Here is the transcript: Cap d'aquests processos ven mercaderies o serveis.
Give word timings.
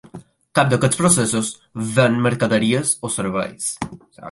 Cap 0.59 0.71
d'aquests 0.71 0.99
processos 1.01 1.51
ven 1.99 2.17
mercaderies 2.29 2.97
o 3.11 3.15
serveis. 3.19 3.71